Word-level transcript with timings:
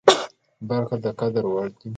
برخې 0.67 0.97
د 1.03 1.05
قدر 1.19 1.43
وړ 1.53 1.67
دي. 1.79 1.89